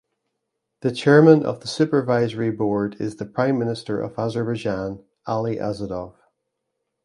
The 0.81 0.89
Chairman 0.91 1.45
of 1.45 1.59
the 1.59 1.67
Supervisory 1.67 2.49
Board 2.49 2.95
is 2.99 3.17
the 3.17 3.25
Prime 3.27 3.59
Minister 3.59 4.01
of 4.01 4.17
Azerbaijan 4.17 5.03
Ali 5.27 5.57
Asadov. 5.57 6.15